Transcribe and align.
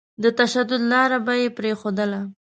د 0.23 0.25
تشدد 0.39 0.81
لاره 0.91 1.17
به 1.25 1.33
يې 1.41 1.47
پرېښودله. 1.57 2.21